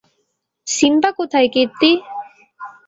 [0.67, 1.91] Simba কোথায় কীর্তি?